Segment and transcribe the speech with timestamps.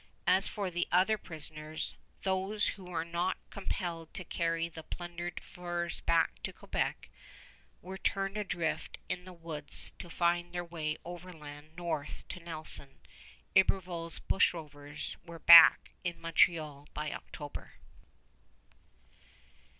[0.25, 1.93] As for the other prisoners,
[2.23, 7.11] those who were not compelled to carry the plundered furs back to Quebec,
[7.83, 13.01] were turned adrift in the woods to find their way overland north to Nelson.
[13.55, 17.73] Iberville's bushrovers were back in Montreal by October.